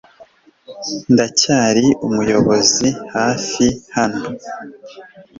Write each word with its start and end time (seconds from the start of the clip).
Ndacyari 1.13 1.85
umuyobozi 2.07 2.87
hafi 3.15 3.65
hano. 3.95 4.25